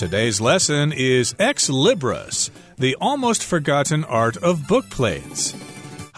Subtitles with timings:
[0.00, 5.54] Today's lesson is Ex Libris, the almost forgotten art of book plates.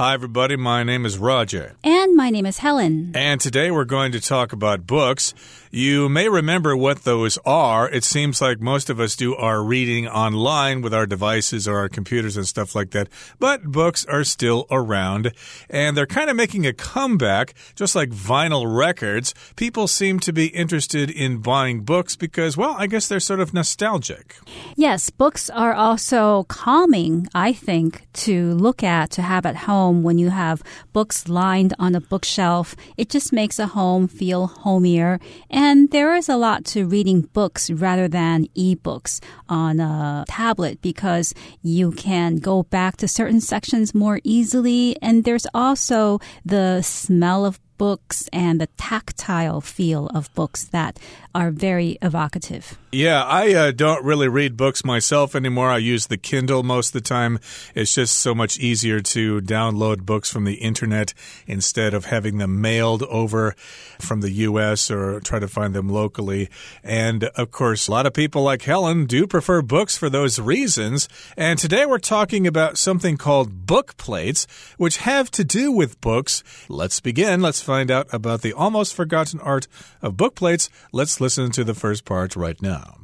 [0.03, 0.57] Hi, everybody.
[0.57, 1.77] My name is Roger.
[1.85, 3.13] And my name is Helen.
[3.15, 5.33] And today we're going to talk about books.
[5.71, 7.89] You may remember what those are.
[7.89, 11.89] It seems like most of us do our reading online with our devices or our
[11.89, 13.09] computers and stuff like that.
[13.39, 15.33] But books are still around
[15.71, 19.35] and they're kind of making a comeback, just like vinyl records.
[19.55, 23.55] People seem to be interested in buying books because, well, I guess they're sort of
[23.55, 24.37] nostalgic.
[24.75, 30.17] Yes, books are also calming, I think, to look at, to have at home when
[30.17, 32.77] you have books lined on a bookshelf.
[32.97, 35.19] It just makes a home feel homier.
[35.51, 40.83] And and there is a lot to reading books rather than ebooks on a tablet
[40.83, 44.97] because you can go back to certain sections more easily.
[45.01, 51.01] And there's also the smell of books and the tactile feel of books that
[51.35, 52.79] are very evocative.
[52.95, 55.71] Yeah, I uh, don't really read books myself anymore.
[55.71, 57.39] I use the Kindle most of the time.
[57.75, 61.15] It's just so much easier to download books from the internet
[61.47, 63.55] instead of having them mailed over
[63.99, 66.51] from the US or try to find them locally.
[66.85, 71.09] And of course, a lot of people like Helen do prefer books for those reasons.
[71.35, 76.45] And today we're talking about something called book plates, which have to do with books.
[76.69, 77.41] Let's begin.
[77.41, 79.67] Let's find out about the almost forgotten art
[80.03, 80.69] of book plates.
[80.93, 82.99] Let's listen to the first part right now.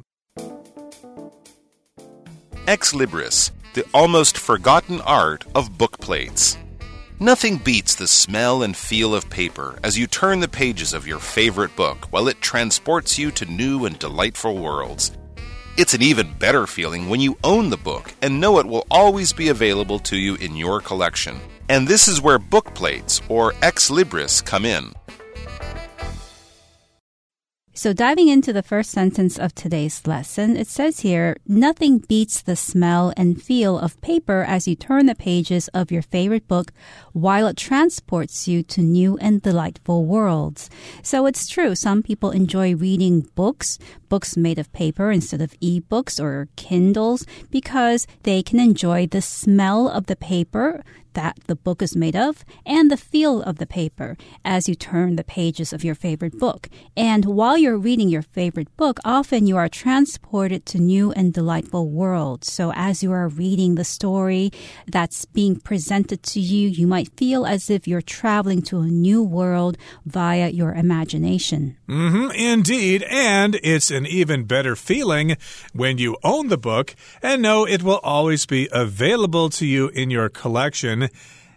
[2.66, 6.58] Ex Libris, the almost forgotten art of book plates.
[7.20, 11.20] Nothing beats the smell and feel of paper as you turn the pages of your
[11.20, 15.12] favorite book while it transports you to new and delightful worlds.
[15.76, 19.32] It's an even better feeling when you own the book and know it will always
[19.32, 21.38] be available to you in your collection.
[21.68, 24.92] And this is where book plates, or ex libris, come in.
[27.78, 32.56] So, diving into the first sentence of today's lesson, it says here Nothing beats the
[32.56, 36.72] smell and feel of paper as you turn the pages of your favorite book
[37.12, 40.68] while it transports you to new and delightful worlds.
[41.04, 43.78] So, it's true, some people enjoy reading books,
[44.08, 49.88] books made of paper instead of e-books or Kindles, because they can enjoy the smell
[49.88, 50.82] of the paper
[51.18, 55.16] that the book is made of and the feel of the paper as you turn
[55.16, 56.68] the pages of your favorite book.
[56.96, 61.88] And while you're reading your favorite book, often you are transported to new and delightful
[61.88, 62.52] worlds.
[62.52, 64.52] So as you are reading the story
[64.86, 69.20] that's being presented to you, you might feel as if you're traveling to a new
[69.20, 69.76] world
[70.06, 71.76] via your imagination.
[71.88, 73.02] Mm -hmm, indeed.
[73.10, 75.36] And it's an even better feeling
[75.74, 80.08] when you own the book and know it will always be available to you in
[80.08, 81.10] your collection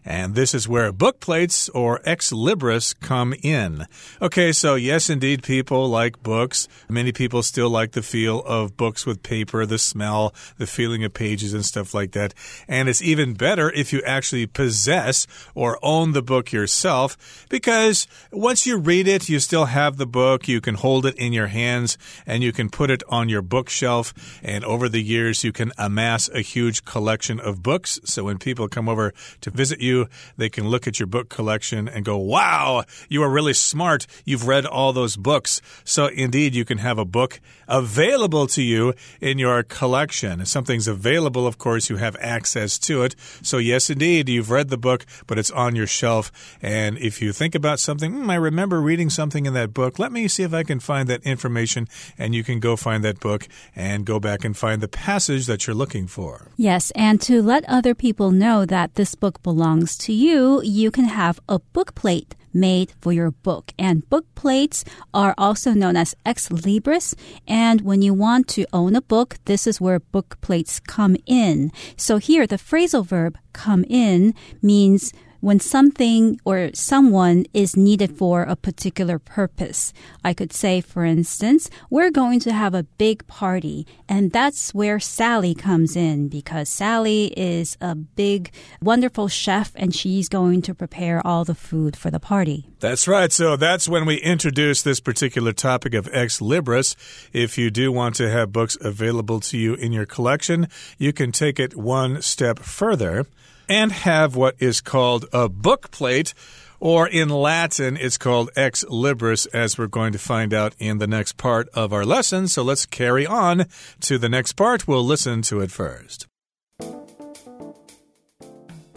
[0.04, 3.86] and this is where book plates or ex libris come in.
[4.22, 6.68] Okay, so yes, indeed, people like books.
[6.90, 11.14] Many people still like the feel of books with paper, the smell, the feeling of
[11.14, 12.34] pages and stuff like that.
[12.68, 18.66] And it's even better if you actually possess or own the book yourself because once
[18.66, 20.48] you read it, you still have the book.
[20.48, 24.14] You can hold it in your hands and you can put it on your bookshelf.
[24.42, 28.00] And over the years, you can amass a huge collection of books.
[28.04, 30.07] So when people come over to visit you, you,
[30.38, 34.07] they can look at your book collection and go, wow, you are really smart.
[34.25, 35.62] You've read all those books.
[35.84, 40.41] So, indeed, you can have a book available to you in your collection.
[40.41, 43.16] If something's available, of course, you have access to it.
[43.41, 46.31] So, yes, indeed, you've read the book, but it's on your shelf.
[46.62, 50.12] And if you think about something, mm, I remember reading something in that book, let
[50.12, 51.88] me see if I can find that information.
[52.18, 55.66] And you can go find that book and go back and find the passage that
[55.66, 56.52] you're looking for.
[56.58, 60.92] Yes, and to let other people know that this book belongs belongs to you, you
[60.92, 63.74] can have a book plate made for your book.
[63.80, 67.16] And book plates are also known as ex libris.
[67.47, 71.72] And when you want to own a book, this is where book plates come in.
[71.97, 78.44] So here, the phrasal verb come in means when something or someone is needed for
[78.44, 79.91] a particular purpose.
[80.24, 84.99] I could say, for instance, we're going to have a big party, and that's where
[84.99, 88.52] Sally comes in because Sally is a big,
[88.82, 92.67] wonderful chef and she's going to prepare all the food for the party.
[92.79, 93.32] That's right.
[93.32, 96.96] So that's when we introduce this particular topic of ex libris.
[97.34, 100.67] If you do want to have books available to you in your collection,
[100.97, 103.26] you can take it one step further
[103.72, 106.34] and have what is called a book plate.
[106.82, 111.08] Or in Latin, it's called ex libris, as we're going to find out in the
[111.08, 112.50] next part of our lesson.
[112.50, 113.68] So let's carry on
[114.02, 114.88] to the next part.
[114.88, 116.28] We'll listen to it first.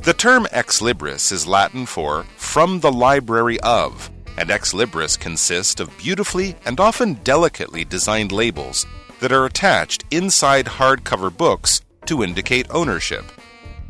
[0.03, 5.79] The term ex libris is Latin for from the library of, and ex libris consists
[5.79, 8.87] of beautifully and often delicately designed labels
[9.21, 13.25] that are attached inside hardcover books to indicate ownership.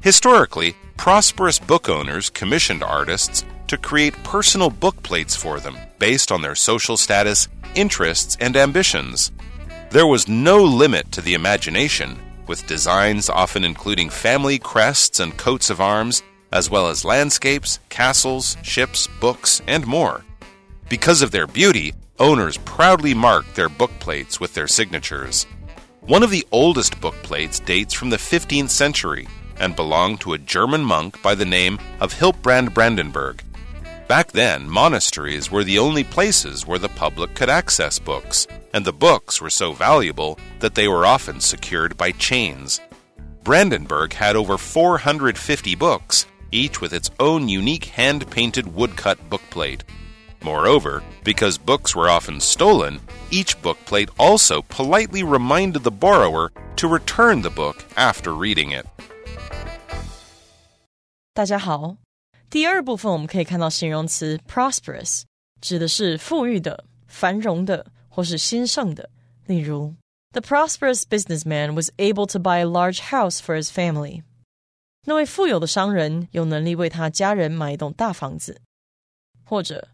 [0.04, 6.42] Historically, prosperous book owners commissioned artists to create personal book plates for them based on
[6.42, 9.32] their social status, interests, and ambitions.
[9.88, 15.70] There was no limit to the imagination, with designs often including family crests and coats
[15.70, 16.22] of arms,
[16.52, 20.22] as well as landscapes, castles, ships, books, and more.
[20.90, 25.46] Because of their beauty, owners proudly marked their book plates with their signatures.
[26.02, 29.26] One of the oldest book plates dates from the 15th century
[29.58, 33.42] and belonged to a German monk by the name of Hilprand Brandenburg.
[34.06, 38.92] Back then, monasteries were the only places where the public could access books, and the
[38.92, 42.80] books were so valuable that they were often secured by chains.
[43.42, 49.80] Brandenburg had over 450 books, each with its own unique hand painted woodcut bookplate.
[50.42, 53.00] Moreover, because books were often stolen,
[53.30, 58.86] each bookplate also politely reminded the borrower to return the book after reading it.
[61.33, 61.95] 大家好，
[62.49, 65.23] 第二部分我们可以看到形容词 prosperous，
[65.61, 69.09] 指的是富裕的、繁荣的或是兴盛的。
[69.45, 69.95] 例如，
[70.33, 74.23] The prosperous businessman was able to buy a large house for his family。
[75.05, 78.59] 那位富有的商人有能力为他家人买一栋大房子。
[79.45, 79.87] 或者，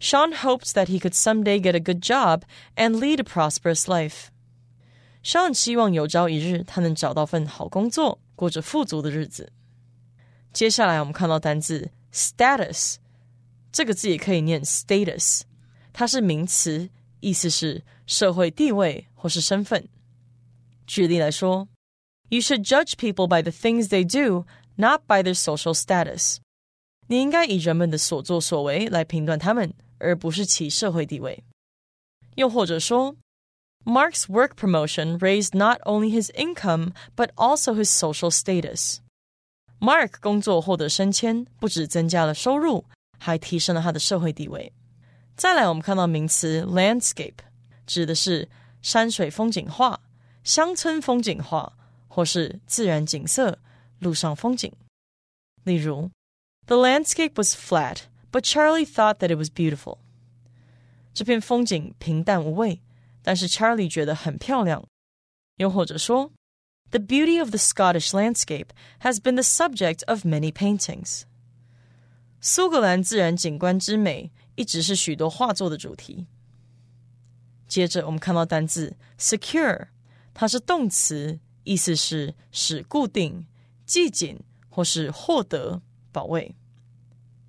[0.00, 2.44] Sean hoped that he could someday get a good job
[2.76, 9.52] and lead a prosperous life。Sean 希望有朝一日他能找到份好工作，过着富足的日子。
[10.52, 12.96] 接下来我们看到单字 status，
[13.70, 15.42] 这个字也可以念 status，
[15.92, 16.90] 它是名词，
[17.20, 19.88] 意思是社会地位或是身份。
[20.86, 21.68] 举例来说，
[22.30, 24.46] You should judge people by the things they do,
[24.76, 26.38] not by their social status。
[27.06, 31.42] 你应该以人们的所作所为来评断他们，而不是其社会地位。
[32.34, 33.16] 又或者说，
[33.84, 38.98] Mark's work promotion raised not only his income but also his social status。
[39.83, 42.85] Mark 工作获得升迁，不止增加了收入，
[43.19, 44.71] 还提升了他的社会地位。
[45.35, 47.33] 再来，我们看到名词 landscape，
[47.85, 48.47] 指的是
[48.81, 49.99] 山水风景画、
[50.41, 51.73] 乡村风景画，
[52.07, 53.59] 或是自然景色、
[53.99, 54.71] 路上风景。
[55.65, 56.09] 例如
[56.65, 59.97] ，The landscape was flat, but Charlie thought that it was beautiful。
[61.13, 62.79] 这片风景平淡无味，
[63.21, 64.85] 但是 Charlie 觉得很漂亮。
[65.57, 66.31] 又或者说。
[66.92, 71.22] the beauty of the Scottish landscape has been the subject of many paintings.
[72.40, 76.26] 苏格兰自然景观之美一直是许多画作的主题。
[77.66, 79.88] 接着，我们看到单字 secure，
[80.32, 83.46] 它是动词，意思是使固定、
[83.84, 84.40] 系紧
[84.70, 86.56] 或是获得、保卫。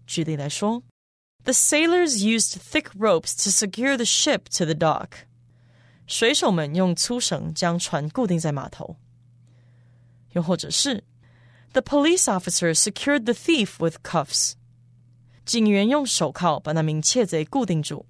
[0.06, 0.83] 举例来说，
[1.45, 5.09] The sailors used thick ropes to secure the ship to the dock。
[6.06, 8.97] 水手们用粗绳将船固定在码头。
[10.33, 11.03] 又或者是，
[11.73, 14.53] The police officer secured the thief with cuffs。
[15.45, 18.06] 警员用手铐把那名窃贼固定住。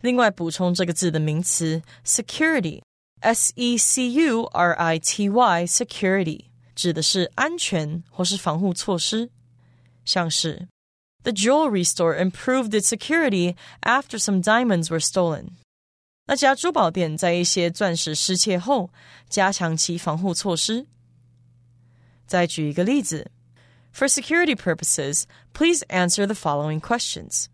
[0.00, 9.30] 另外，补充这个字的名词 security，s e c u r i t y，security 指的是安全或是防护措施，
[10.04, 10.68] 像是
[11.22, 15.50] The jewelry store improved its security after some diamonds were stolen。
[16.26, 18.90] 那家珠宝店在一些钻石失窃后，
[19.28, 20.86] 加强其防护措施。
[22.26, 23.30] 再举一个例子：
[23.92, 27.46] For security purposes, please answer the following questions。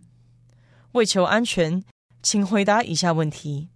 [0.92, 1.82] 为求安全，
[2.23, 3.68] 请回答以下问题。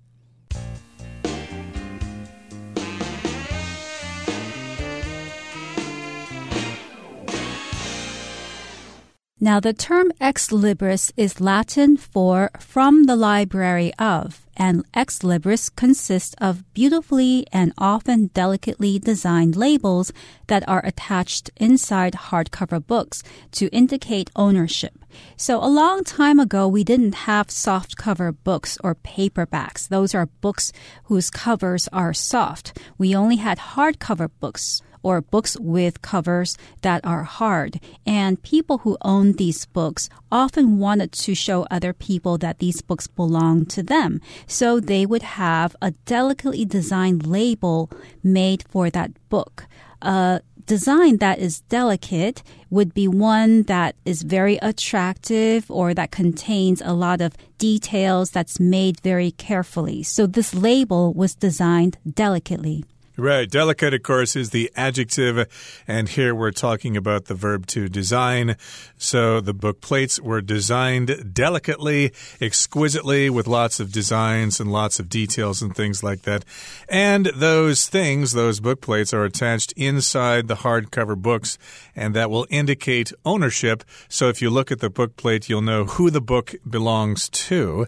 [9.43, 15.74] Now, the term ex libris is Latin for from the library of, and ex libris
[15.76, 20.12] consists of beautifully and often delicately designed labels
[20.48, 24.94] that are attached inside hardcover books to indicate ownership.
[25.38, 29.88] So a long time ago, we didn't have soft cover books or paperbacks.
[29.88, 30.72] Those are books
[31.06, 32.78] whose covers are soft.
[32.98, 37.80] We only had hardcover books or books with covers that are hard.
[38.08, 43.06] And people who own these books often wanted to show other people that these books
[43.06, 44.20] belong to them.
[44.48, 47.92] So they would have a delicately designed label
[48.24, 49.68] made for that book.
[50.02, 56.82] A design that is delicate would be one that is very attractive or that contains
[56.82, 60.02] a lot of details that's made very carefully.
[60.02, 62.86] So this label was designed delicately.
[63.18, 63.50] Right.
[63.50, 65.48] Delicate, of course, is the adjective.
[65.88, 68.58] And here we're talking about the verb to design.
[68.98, 75.08] So the book plates were designed delicately, exquisitely, with lots of designs and lots of
[75.08, 76.44] details and things like that.
[76.90, 81.58] And those things, those book plates, are attached inside the hardcover books,
[81.96, 83.86] and that will indicate ownership.
[84.10, 87.88] So if you look at the book plate, you'll know who the book belongs to.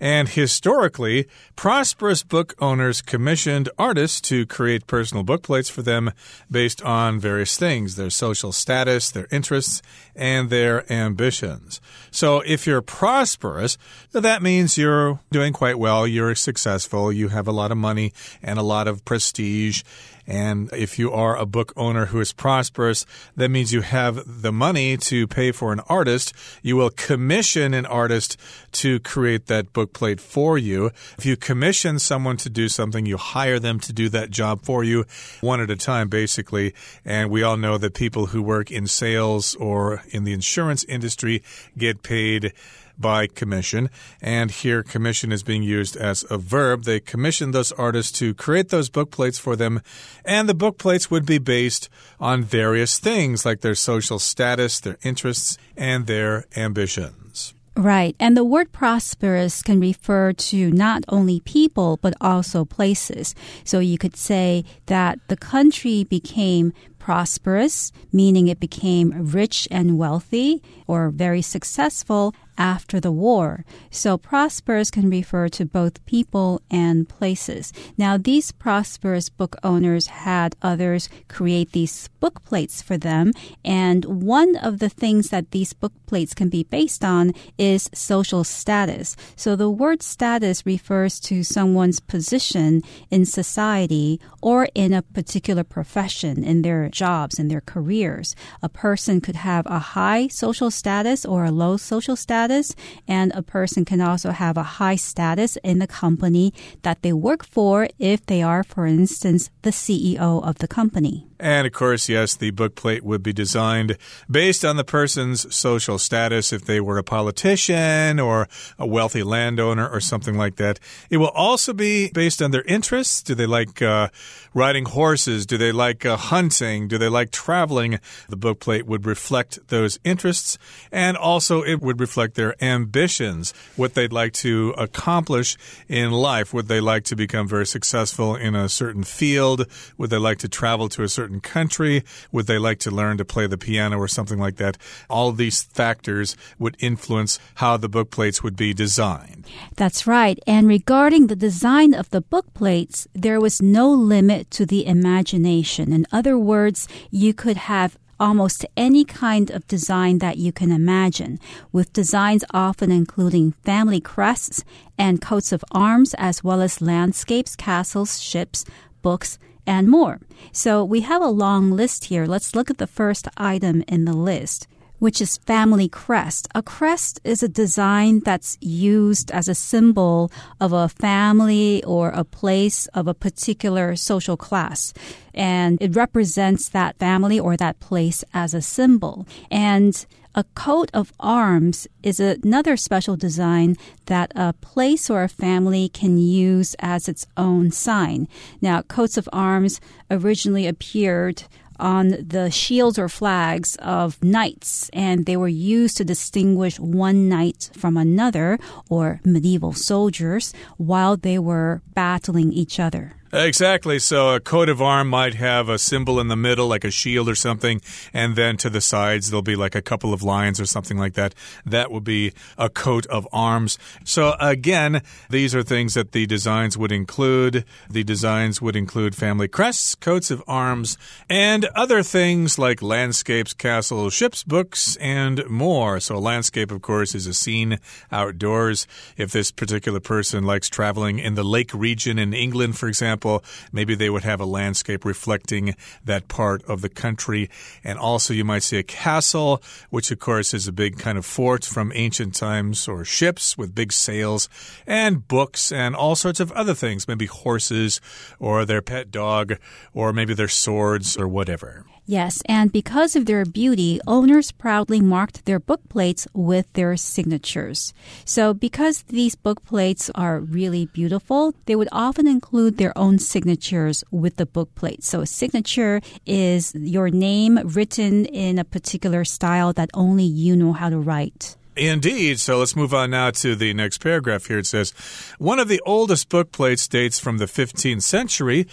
[0.00, 1.26] And historically,
[1.56, 6.12] prosperous book owners commissioned artists to create personal bookplates for them
[6.50, 9.82] based on various things their social status, their interests,
[10.14, 11.80] and their ambitions.
[12.10, 13.76] So if you're prosperous,
[14.12, 18.12] that means you're doing quite well, you're successful, you have a lot of money
[18.42, 19.82] and a lot of prestige
[20.28, 24.52] and if you are a book owner who is prosperous, that means you have the
[24.52, 26.34] money to pay for an artist.
[26.62, 28.36] You will commission an artist
[28.72, 30.90] to create that book plate for you.
[31.16, 34.84] If you commission someone to do something, you hire them to do that job for
[34.84, 35.06] you
[35.40, 36.74] one at a time, basically.
[37.06, 41.42] And we all know that people who work in sales or in the insurance industry
[41.78, 42.52] get paid
[42.98, 43.90] by commission.
[44.20, 46.84] And here, commission is being used as a verb.
[46.84, 49.80] They commissioned those artists to create those book plates for them.
[50.24, 51.88] And the book plates would be based
[52.18, 57.54] on various things like their social status, their interests, and their ambitions.
[57.78, 58.16] Right.
[58.18, 63.36] And the word prosperous can refer to not only people, but also places.
[63.62, 70.60] So you could say that the country became prosperous, meaning it became rich and wealthy
[70.88, 73.64] or very successful after the war.
[73.90, 77.72] So prosperous can refer to both people and places.
[77.96, 83.32] Now, these prosperous book owners had others create these book plates for them.
[83.64, 88.42] And one of the things that these book plates can be based on is social
[88.42, 89.14] status.
[89.36, 96.42] So the word status refers to someone's position in society or in a particular profession
[96.42, 98.34] in their jobs and their careers.
[98.62, 102.74] A person could have a high social status or a low social status status,
[103.06, 106.52] and a person can also have a high status in the company
[106.82, 111.26] that they work for if they are, for instance, the CEO of the company.
[111.40, 113.96] And of course, yes, the bookplate would be designed
[114.30, 119.88] based on the person's social status if they were a politician or a wealthy landowner
[119.88, 120.80] or something like that.
[121.10, 123.22] It will also be based on their interests.
[123.22, 124.08] Do they like uh,
[124.52, 125.46] riding horses?
[125.46, 126.88] Do they like uh, hunting?
[126.88, 128.00] Do they like traveling?
[128.28, 130.58] The bookplate would reflect those interests
[130.90, 135.56] and also it would reflect their ambitions, what they'd like to accomplish
[135.88, 136.52] in life.
[136.52, 139.66] Would they like to become very successful in a certain field?
[139.96, 142.02] Would they like to travel to a certain certain country?
[142.32, 144.78] Would they like to learn to play the piano or something like that?
[145.10, 149.44] All these factors would influence how the book plates would be designed.
[149.76, 150.38] That's right.
[150.46, 155.92] And regarding the design of the book plates, there was no limit to the imagination.
[155.92, 161.38] In other words, you could have almost any kind of design that you can imagine,
[161.72, 164.64] with designs often including family crests
[164.96, 168.64] and coats of arms, as well as landscapes, castles, ships,
[169.02, 170.18] books, and more.
[170.50, 172.26] So we have a long list here.
[172.26, 174.66] Let's look at the first item in the list
[174.98, 176.48] which is family crest.
[176.54, 182.24] A crest is a design that's used as a symbol of a family or a
[182.24, 184.92] place of a particular social class.
[185.34, 189.26] And it represents that family or that place as a symbol.
[189.50, 190.04] And
[190.34, 196.18] a coat of arms is another special design that a place or a family can
[196.18, 198.28] use as its own sign.
[198.60, 199.80] Now, coats of arms
[200.10, 201.44] originally appeared
[201.80, 207.70] on the shields or flags of knights, and they were used to distinguish one knight
[207.76, 208.58] from another
[208.88, 213.17] or medieval soldiers while they were battling each other.
[213.32, 213.98] Exactly.
[213.98, 217.28] So a coat of arm might have a symbol in the middle, like a shield
[217.28, 217.82] or something,
[218.14, 221.12] and then to the sides there'll be like a couple of lines or something like
[221.14, 221.34] that.
[221.66, 223.78] That would be a coat of arms.
[224.02, 227.66] So again, these are things that the designs would include.
[227.90, 230.96] The designs would include family crests, coats of arms,
[231.28, 236.00] and other things like landscapes, castles, ships, books, and more.
[236.00, 237.78] So a landscape, of course, is a scene
[238.10, 238.86] outdoors.
[239.18, 243.44] If this particular person likes traveling in the lake region in England, for example, example,
[243.72, 247.50] maybe they would have a landscape reflecting that part of the country.
[247.82, 249.60] And also, you might see a castle,
[249.90, 253.74] which, of course, is a big kind of fort from ancient times, or ships with
[253.74, 254.48] big sails,
[254.86, 258.00] and books, and all sorts of other things, maybe horses,
[258.38, 259.54] or their pet dog,
[259.92, 261.84] or maybe their swords, or whatever.
[262.10, 267.92] Yes, and because of their beauty, owners proudly marked their book plates with their signatures.
[268.24, 274.04] So, because these book plates are really beautiful, they would often include their own signatures
[274.10, 275.04] with the book plate.
[275.04, 280.72] So, a signature is your name written in a particular style that only you know
[280.72, 281.58] how to write.
[281.76, 282.40] Indeed.
[282.40, 284.58] So let's move on now to the next paragraph here.
[284.58, 284.90] It says,
[285.38, 288.66] one of the oldest book plates dates from the 15th century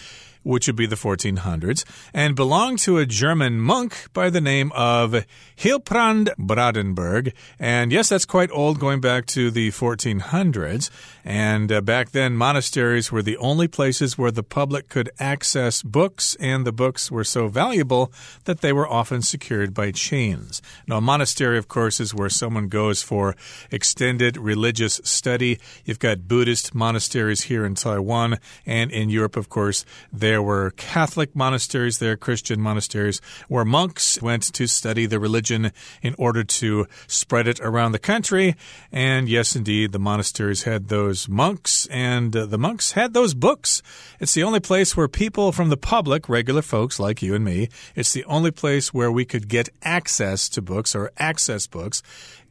[0.46, 1.84] which would be the 1400s,
[2.14, 5.26] and belonged to a German monk by the name of
[5.56, 7.34] Hilprand Brandenburg.
[7.58, 10.88] And yes, that's quite old, going back to the 1400s.
[11.24, 16.36] And uh, back then, monasteries were the only places where the public could access books,
[16.38, 18.12] and the books were so valuable
[18.44, 20.62] that they were often secured by chains.
[20.86, 23.34] Now, a monastery, of course, is where someone goes for
[23.72, 25.58] extended religious study.
[25.84, 30.72] You've got Buddhist monasteries here in Taiwan, and in Europe, of course, there there were
[30.72, 36.86] Catholic monasteries there, Christian monasteries, where monks went to study the religion in order to
[37.06, 38.54] spread it around the country.
[38.92, 43.80] And yes, indeed, the monasteries had those monks, and uh, the monks had those books.
[44.20, 47.70] It's the only place where people from the public, regular folks like you and me,
[47.94, 52.02] it's the only place where we could get access to books or access books.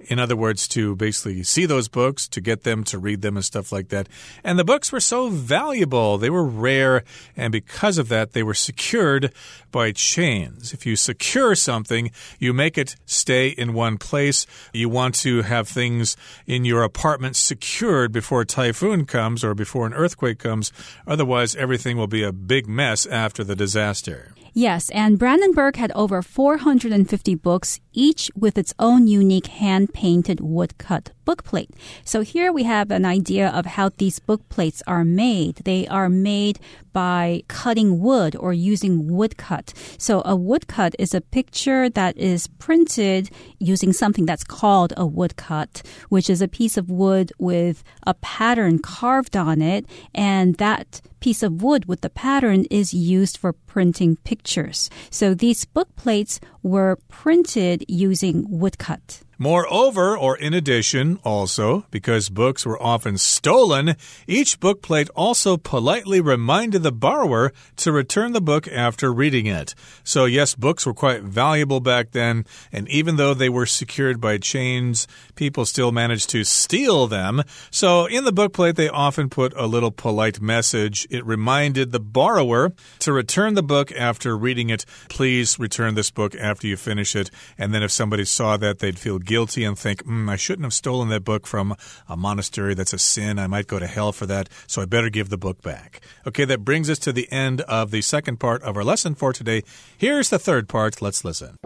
[0.07, 3.45] In other words, to basically see those books, to get them, to read them, and
[3.45, 4.07] stuff like that.
[4.43, 7.03] And the books were so valuable, they were rare,
[7.35, 9.33] and because of that, they were secured
[9.71, 10.74] by chains.
[10.74, 14.45] If you secure something, you make it stay in one place.
[14.74, 19.85] You want to have things in your apartment secured before a typhoon comes or before
[19.85, 20.71] an earthquake comes.
[21.05, 24.33] Otherwise, everything will be a big mess after the disaster.
[24.57, 31.12] Yes, and Brandenburg had over 450 books, each with its own unique hand painted woodcut
[31.25, 31.72] book plate.
[32.03, 35.55] So here we have an idea of how these book plates are made.
[35.65, 36.60] They are made
[36.94, 39.74] by cutting wood or using woodcut.
[39.98, 43.29] So a woodcut is a picture that is printed
[43.60, 48.79] using something that's called a woodcut, which is a piece of wood with a pattern
[48.79, 54.15] carved on it, and that piece of wood with the pattern is used for printing
[54.17, 54.89] pictures.
[55.10, 59.22] So these book plates were printed using woodcut.
[59.37, 63.95] Moreover, or in addition, also, because books were often stolen,
[64.27, 69.75] each bookplate also politely reminded the borrower to return the book after reading it.
[70.03, 74.37] So, yes, books were quite valuable back then, and even though they were secured by
[74.37, 77.43] chains, people still managed to steal them.
[77.71, 81.07] So, in the bookplate, they often put a little polite message.
[81.09, 84.85] It reminded the borrower to return the book after reading it.
[85.09, 87.29] Please return this book after you finish it.
[87.57, 90.74] And then if somebody saw that, they'd feel guilty and think, mm, I shouldn't have
[90.74, 91.75] stolen that book from
[92.07, 92.74] a monastery.
[92.74, 93.40] That's a sin.
[93.40, 94.50] I might go to hell for that.
[94.68, 96.01] So I better give the book back.
[96.25, 99.33] Okay, that brings us to the end of the second part of our lesson for
[99.33, 99.64] today.
[99.98, 101.01] Here's the third part.
[101.01, 101.57] Let's listen.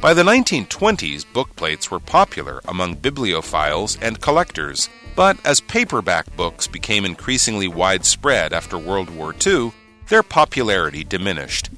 [0.00, 4.88] By the 1920s, book plates were popular among bibliophiles and collectors.
[5.14, 9.72] But as paperback books became increasingly widespread after World War II,
[10.08, 11.70] their popularity diminished.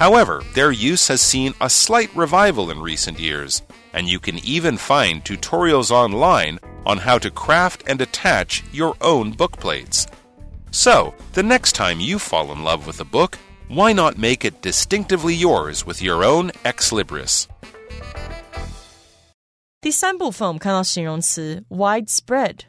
[0.00, 4.76] However, their use has seen a slight revival in recent years, and you can even
[4.76, 10.06] find tutorials online on how to craft and attach your own bookplates.
[10.70, 13.38] So, the next time you fall in love with a book,
[13.68, 17.46] why not make it distinctively yours with your own ex libris?
[19.80, 22.60] 第三部分我们看到形容词 widespread，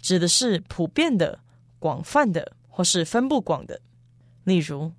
[0.00, 1.38] 指的是普遍的、
[1.78, 3.80] 广泛的或是分布广的。
[4.44, 4.92] 例如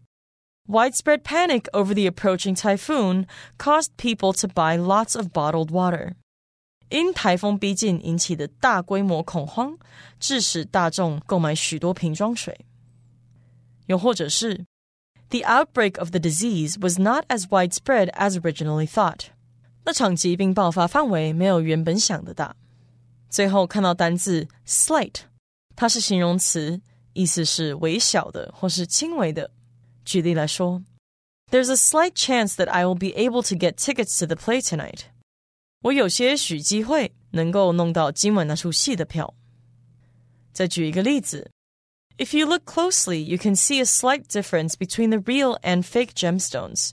[0.69, 3.27] Widespread panic over the approaching typhoon
[3.58, 6.13] caused people to buy lots of bottled water.
[6.89, 9.77] 因台风逼近引起的大规模恐慌，
[10.19, 12.65] 致使大众购买许多瓶装水。
[13.88, 14.65] 又或者是，
[15.29, 19.27] The outbreak of the disease was not as widespread as originally thought。
[19.84, 22.55] 那场疾病爆发范围没有原本想的大。
[23.29, 25.21] 最后看到单字 slight，
[25.75, 26.81] 它是形容词，
[27.13, 29.51] 意思是微小的或是轻微的。
[30.03, 30.81] 举例来说，
[31.51, 35.01] There's a slight chance that I will be able to get tickets to the play tonight。
[35.81, 39.36] 我有些许机会能够弄到今晚那出戏的票。
[40.51, 41.51] 再举一个例子，
[42.17, 46.91] If you look closely, you can see a slight difference between the real and fake gemstones。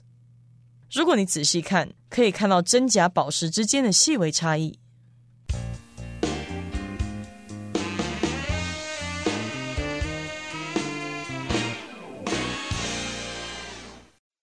[0.91, 4.77] 如果你仔细看，可以看到真假宝石之间的细微差异。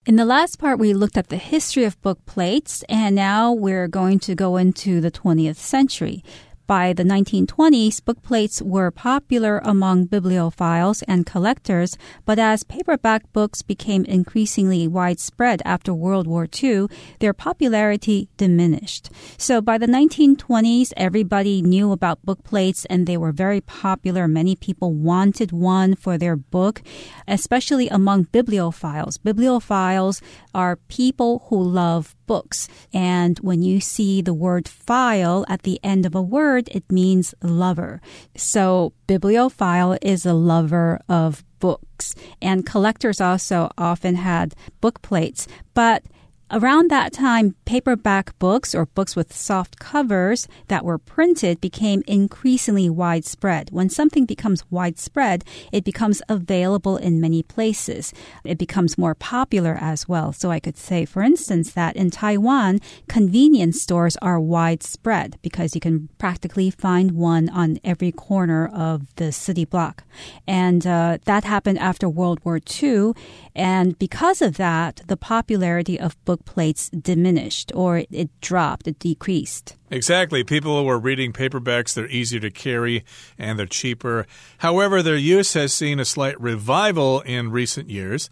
[0.06, 3.88] In the last part, we looked at the history of book plates, and now we're
[3.88, 6.24] going to go into the 20th century.
[6.68, 13.62] By the 1920s, book plates were popular among bibliophiles and collectors, but as paperback books
[13.62, 16.88] became increasingly widespread after World War II,
[17.20, 19.12] their popularity diminished.
[19.38, 24.28] So by the 1920s, everybody knew about book plates and they were very popular.
[24.28, 26.82] Many people wanted one for their book,
[27.28, 29.20] especially among bibliophiles.
[29.20, 30.20] Bibliophiles
[30.56, 32.68] are people who love books.
[32.94, 37.34] And when you see the word file at the end of a word, it means
[37.42, 38.02] lover.
[38.36, 42.16] So bibliophile is a lover of books.
[42.42, 45.48] And collectors also often had book plates.
[45.74, 46.04] But
[46.52, 52.88] Around that time, paperback books or books with soft covers that were printed became increasingly
[52.88, 53.70] widespread.
[53.72, 58.14] When something becomes widespread, it becomes available in many places.
[58.44, 60.34] It becomes more popular as well.
[60.34, 65.82] So I could say, for instance, that in Taiwan, convenience stores are widespread because you
[65.82, 70.04] can practically find one on every corner of the city block.
[70.48, 73.14] And uh, that happened after World War II.
[73.56, 79.76] And because of that, the popularity of plates diminished or it dropped, it decreased.
[79.90, 80.44] Exactly.
[80.44, 81.94] People were reading paperbacks.
[81.94, 83.04] They're easier to carry
[83.38, 84.26] and they're cheaper.
[84.60, 88.30] However, their use has seen a slight revival in recent years.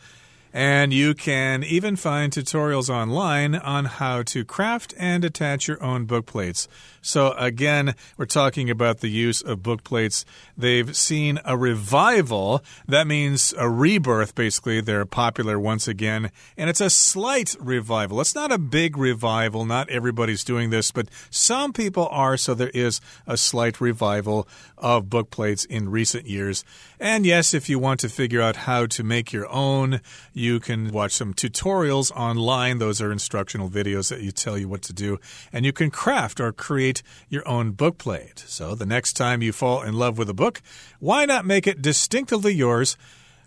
[0.55, 6.05] And you can even find tutorials online on how to craft and attach your own
[6.05, 6.67] book plates.
[7.05, 10.23] So, again, we're talking about the use of book plates.
[10.57, 12.63] They've seen a revival.
[12.87, 14.79] That means a rebirth, basically.
[14.79, 16.31] They're popular once again.
[16.57, 18.21] And it's a slight revival.
[18.21, 19.65] It's not a big revival.
[19.65, 22.37] Not everybody's doing this, but some people are.
[22.37, 26.63] So, there is a slight revival of book plates in recent years.
[27.01, 29.99] And yes, if you want to figure out how to make your own,
[30.33, 32.77] you can watch some tutorials online.
[32.77, 35.19] Those are instructional videos that you tell you what to do.
[35.51, 36.92] And you can craft or create
[37.29, 38.43] your own book plate.
[38.45, 40.61] So the next time you fall in love with a book,
[40.99, 42.97] why not make it distinctively yours?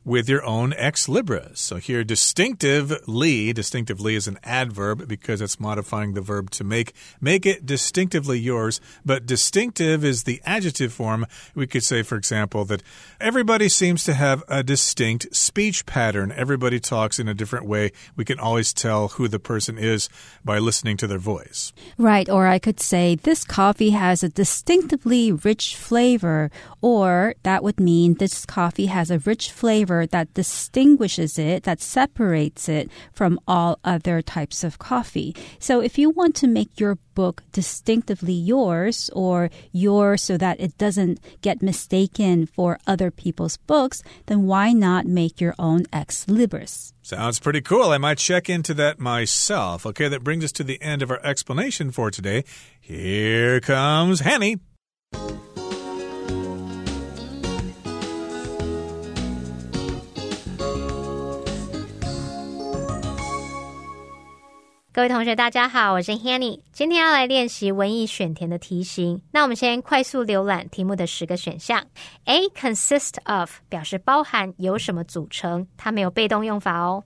[0.06, 1.58] With your own ex libris.
[1.58, 6.94] So here, distinctively, distinctively is an adverb because it's modifying the verb to make.
[7.20, 11.26] Make it distinctively yours, but distinctive is the adjective form.
[11.56, 12.84] We could say, for example, that
[13.20, 16.30] everybody seems to have a distinct speech pattern.
[16.30, 17.90] Everybody talks in a different way.
[18.14, 20.08] We can always tell who the person is
[20.44, 21.72] by listening to their voice.
[21.98, 22.30] Right.
[22.30, 26.52] Or I could say, this coffee has a distinctively rich flavor.
[26.80, 31.80] Or that would mean this coffee has a rich flavor flavor that distinguishes it, that
[31.80, 35.34] separates it from all other types of coffee.
[35.58, 40.76] So if you want to make your book distinctively yours or yours so that it
[40.78, 46.92] doesn't get mistaken for other people's books, then why not make your own ex libris?
[47.02, 47.90] Sounds pretty cool.
[47.90, 49.86] I might check into that myself.
[49.86, 52.44] Okay, that brings us to the end of our explanation for today.
[52.80, 54.58] Here comes Hanny.
[64.96, 69.20] 各位同学，大家好，我是 Hanny，今天要来练习文艺选填的题型。
[69.30, 71.84] 那我们先快速浏览题目的十个选项。
[72.24, 77.04] A consist of 表示包含由什么组成，它没有被动用法哦。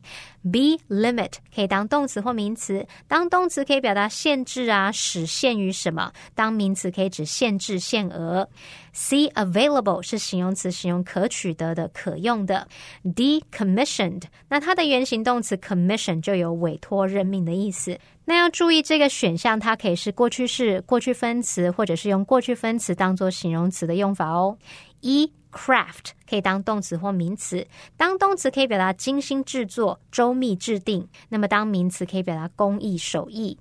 [0.53, 8.48] B limit 可以当动词或名词，当动词可以表达限制啊，使限于什么；当名词可以指限制、限额。
[8.92, 12.66] C available 是形容词，形容可取得的、可用的。
[13.14, 17.98] D commissioned 那它的原形动词 commission 就有委托、任命的意思。
[18.24, 24.57] 那要注意这个选项，它可以是过去式、过去分词，或者是用过去分词当做形容词的用法哦。
[25.00, 33.58] 一 craft 可以当动词或名词，当动词可以表达精心制作、周密制定；那么当名词可以表达工艺、手艺。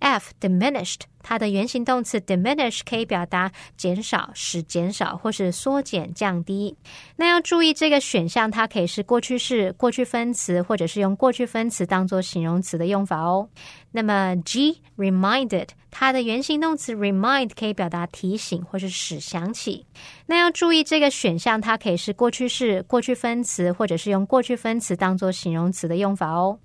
[0.00, 6.76] F diminished 它的原形动词 diminish 可以表达减少、使减少或是缩减、降低。
[7.14, 13.48] 那要注意这个选项，它可以是过去式、过去分词，或者是用过去分词当做形容词的用法哦。
[13.92, 19.86] 那么 G reminded 它的原形动词 remind 可以表达提醒或是使想起。
[20.26, 26.58] 那要注意这个选选项，它可以是过去式、过去分词，或者是用过去分词当做形容词的用法哦。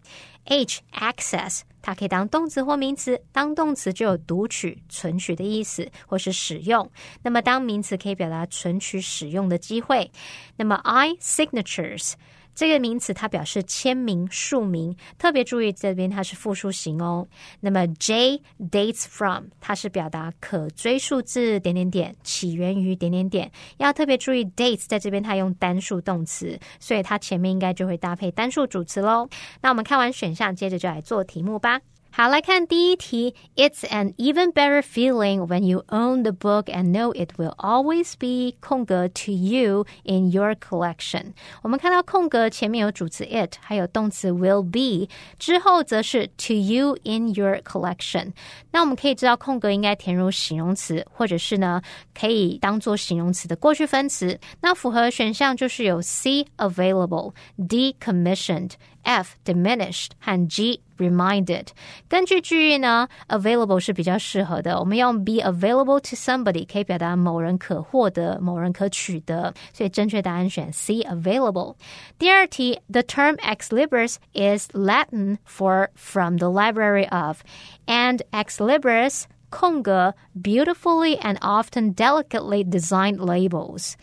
[0.43, 6.89] H access 它可以当动词或名词，当动词就有读取、存取的意思，或是使用。
[7.23, 10.11] 那么当名词可以表达存取、使用的机会。
[10.57, 12.13] 那么 I signatures。
[12.57, 17.27] 这个名词它表示签名、署名，特别注意这边它是复数型哦。
[17.59, 18.41] 那么 J
[18.71, 29.29] dates from 它是表达可追溯至点点点，起源于点点点，要特别注意 dates 在这边它用单数动词，所以它前面应该就会搭配单数主词喽。
[29.61, 31.79] 那我们看完选项，接着就来做题目吧。
[32.14, 33.34] 好，来看第一题。
[33.56, 38.54] It's an even better feeling when you own the book and know it will always be
[38.60, 41.32] 空格 to you in your collection。
[41.62, 48.32] 我们看到空格前面有主词 it，还有动词 will be，之后则是 to you in your collection。
[48.72, 51.80] 那我们可以知道空格应该填入形容词，或者是呢
[52.14, 54.38] 可以当做形容词的过去分词。
[54.60, 61.68] 那符合选项就是有 C available、D commissioned。F diminished 和 G reminded。
[62.08, 64.78] 根据句意呢，available 是比较适合的。
[64.78, 71.76] 我们用 be available to somebody 可以表达某人可获得、某人可取得，所以正确答案选 C available。
[72.18, 77.40] 第二题，The term ex libris is Latin for from the library of,
[77.86, 83.94] and ex libris 空格 beautifully and often delicately designed labels。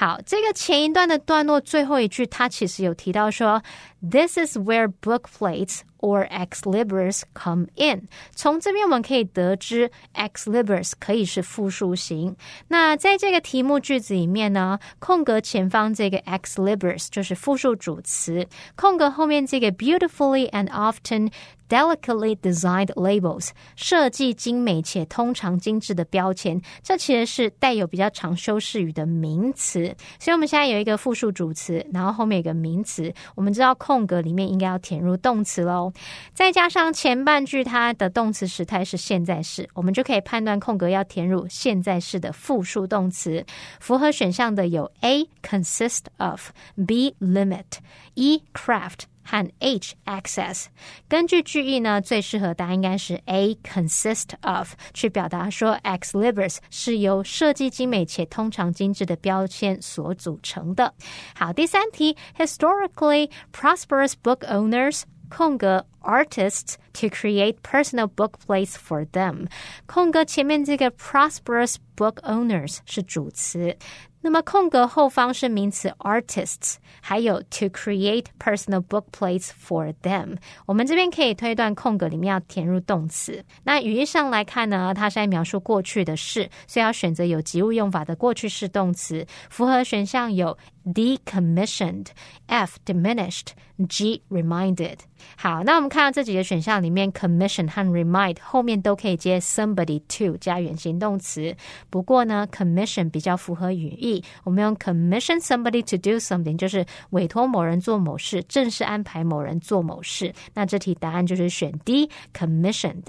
[0.00, 3.60] 好，这个前一段的段落最后一句，它其实有提到说
[4.00, 8.06] ，This is where book plates or ex libris come in。
[8.32, 12.36] 从这边我们可以得知，ex libris 可以是复数形。
[12.68, 21.32] 那在这个题目句子里面呢，空格前方这个 ex libris 就是复数主词，空格后面这个 beautifully and often
[21.68, 29.87] delicately designed labels 设计精美且通常精致的标签，这其实是带有比较长修饰语的名词。
[30.18, 33.12] 所以，我们现在有一个复数主词，然后后面有个名词。
[33.34, 35.92] 我们知道空格里面应该要填入动词喽，
[36.32, 43.44] 再加上前半句它的动词时态是现在式，我们就可以判断空格要填入现在式的复数动词。
[43.80, 49.00] 符合选项的有 A consist of，B limit，E craft。
[49.28, 50.66] 和 h access。
[51.06, 60.94] 根据句意呢，最适合答应该是 A consist of 去表达说 ex libris 是由设计精美且通常精致的标签所组成的。
[61.34, 65.02] 好，第三题，historically prosperous book owners。
[65.30, 69.46] 空格 artists to create personal book plates for them。
[69.84, 73.76] 空格前面这个 prosperous book owners 是主词，
[74.20, 80.36] 那么空格后方是名词 artists，还有 to create personal book plates for them。
[80.66, 83.44] 我们这边可以推断空格里面要填入动词。
[83.62, 89.24] 那语义上来看呢，它是在描述过去的事，所以要选择有及物用法的过去式动词。
[89.48, 90.56] 符合选项有
[90.92, 92.06] D commissioned,、
[92.46, 93.48] F diminished、
[93.88, 94.98] G reminded。
[95.36, 101.54] 好，那我们看到这几个选项里面，commission 和 remind 后面都可以接 somebody to 加原形动词。
[101.90, 110.32] 不过呢，commission 比较符合语义，我们用 commission somebody to do something，就是委托某人做某事，正式安排某人做某事。
[110.54, 113.04] 那这题答案就是选 D，commissioned。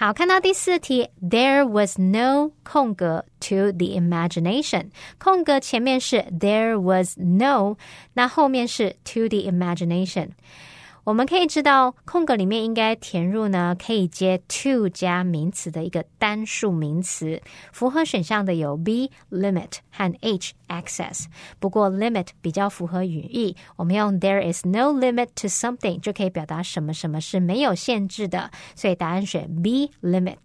[0.00, 7.76] 好，看到第四题，There was no 空格 to the imagination，空格前面是 There was no，
[8.12, 10.30] 那后面是 to the imagination。
[11.03, 17.41] 我们可以知道，空格里面应该填入呢，可以接 to 加名词的一个单数名词。
[17.71, 21.25] 符合选项的有 B limit 和 H access。
[21.59, 30.37] 不过 limit 比较符合语义，我们用 There is no limit to something 就可以表达什么什么是没有限制的，所以答案选 B limit。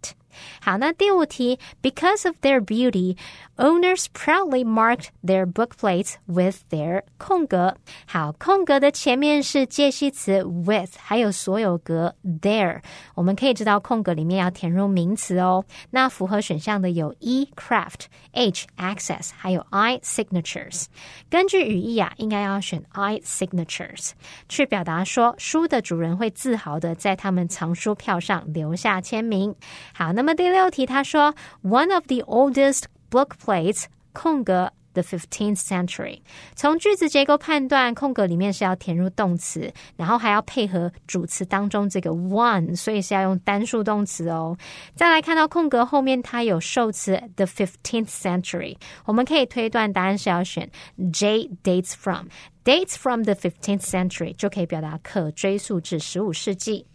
[0.62, 3.18] 好，那第五题，Because of their beauty,
[3.56, 7.76] owners proudly marked their book plates with their 空格。
[8.06, 12.80] 好，空格的前面是介系词 with，还有所有格 their。
[13.14, 15.66] 我们可以知道空格里面要填入名词哦。
[15.90, 20.86] 那符合选项的有 E craft、H access，还有 I signatures。
[21.28, 24.12] 根据语义啊，应该要选 I signatures，
[24.48, 29.54] 去表达说书的主人会自豪的在他们藏书票上留下签名。
[29.92, 30.25] 好，那么。
[30.27, 36.19] 那么第六题，他说，One of the oldest book plates 空格 the fifteenth century。
[36.53, 44.57] 从句子结构判断，空格里面是要填入动词，然后还要配合主词当中这个 one，所以是要用单数动词哦。
[44.95, 50.69] 再来看到空格后面，它有受词 the fifteenth century，我们可以推断答案是要选
[51.13, 52.27] J dates from
[52.65, 56.85] dates from the fifteenth century，就可以表达可追溯至十五世纪。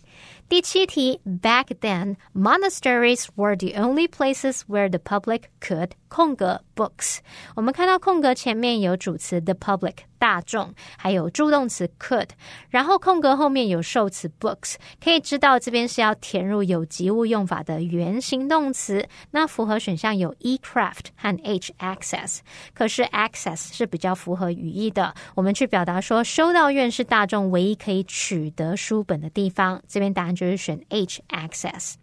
[0.52, 7.18] 第七题，Back then, monasteries were the only places where the public could 空格 books。
[7.56, 12.29] 我们看到空格前面有主词 the public 大众，还有助动词 could，
[12.71, 19.05] 然后空格后面有受词 books，可以知道这边是要填入有及物用法的原形动词。
[19.33, 22.39] 那符合选项有 e craft 和 h access，
[22.73, 25.13] 可是 access 是比较符合语义的。
[25.35, 31.95] 我们去表达说修道院是大众唯一可以取得书本的地方，这边答案就是选 h access。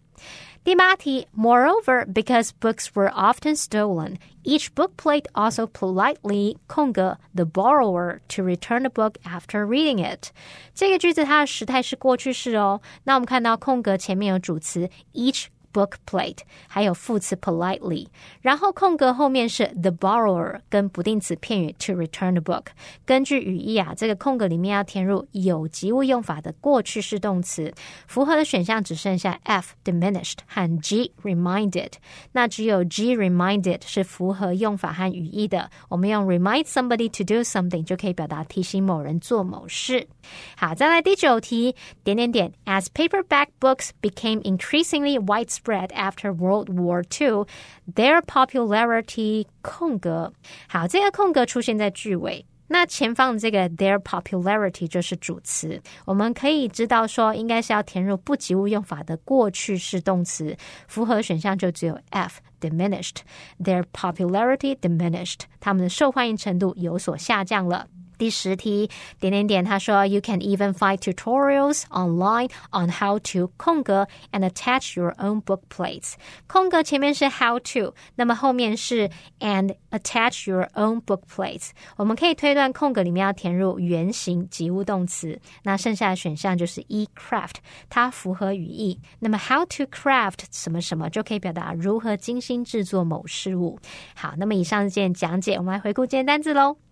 [0.63, 8.43] 第八题，Moreover, because books were often stolen, each book plate also politely 空格 the borrower to
[8.43, 10.29] return the book after reading it。
[10.73, 12.81] 这个句子它的时态是过去式哦。
[13.03, 15.45] 那我们看到空格前面有主词 each。
[15.73, 16.37] book plate，
[16.69, 18.07] 还有副词 politely，
[18.39, 22.67] 然后空格后面是 the borrower 跟不定词片语 to return the book。
[23.05, 27.73] 根据语义啊，这个空格里面要填入有及物用法的过去式动词，
[28.07, 31.91] 符合的选项只剩下 F diminished 和 G reminded。
[32.31, 35.69] 那只有 G reminded 是符合用法和语义的。
[35.89, 40.07] 我们用 remind somebody to do something 就可以表达提醒某人做某事。
[40.55, 42.53] 好，再来第九题，点点点。
[42.63, 47.46] As paperback books became increasingly widespread spread after World War II,
[47.94, 50.32] their popularity 空格。
[50.68, 52.46] 好，这个空格出现在句尾。
[52.72, 63.16] 那前方这个 their popularity 就是主词，我们可以知道说应该是要填入不及物用法的过去式动词，符合选项就只有 F diminished。
[63.60, 67.88] Their popularity diminished，他们的受欢迎程度有所下降了。
[68.20, 76.12] 第十题，点点点，他说，You can even find tutorials online on how to 空格 and attach your own book plates。
[76.46, 81.70] 空格前面是 how to，那么后面是 and attach your own book plates。
[81.96, 87.54] 我们可以推断空格里面要填入原形及物动词，那剩下的选项就是 e craft，
[87.88, 89.00] 它符合语义。
[89.20, 93.78] 那么 how to craft 什么什么就可以表达如何精心制作某事物。
[94.14, 96.89] 好，那么以上这件讲解，我们来回顾今天单字喽。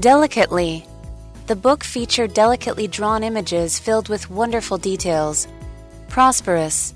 [0.00, 0.86] Delicately.
[1.48, 5.46] The book featured delicately drawn images filled with wonderful details.
[6.08, 6.94] Prosperous.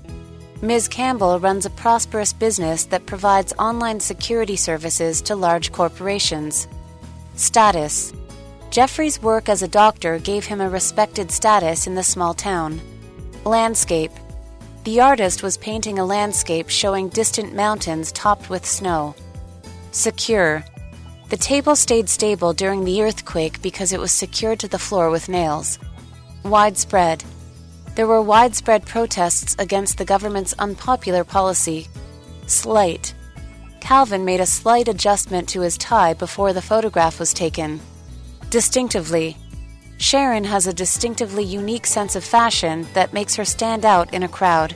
[0.63, 0.87] Ms.
[0.87, 6.67] Campbell runs a prosperous business that provides online security services to large corporations.
[7.35, 8.13] Status.
[8.71, 12.81] Jeffrey's work as a doctor gave him a respected status in the small town.
[13.45, 14.11] Landscape.
[14.85, 19.13] The artist was painting a landscape showing distant mountains topped with snow.
[19.91, 20.65] Secure.
[21.29, 25.27] The table stayed stable during the earthquake because it was secured to the floor with
[25.27, 25.77] nails.
[26.43, 27.23] Widespread.
[27.95, 31.87] There were widespread protests against the government's unpopular policy.
[32.45, 33.13] Slight.
[33.81, 37.81] Calvin made a slight adjustment to his tie before the photograph was taken.
[38.49, 39.35] Distinctively.
[39.97, 44.29] Sharon has a distinctively unique sense of fashion that makes her stand out in a
[44.29, 44.75] crowd.